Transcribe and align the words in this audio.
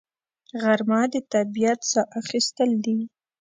غرمه 0.61 1.01
د 1.13 1.15
طبیعت 1.33 1.79
ساه 1.91 2.07
اخیستل 2.21 2.69
دي 2.85 2.97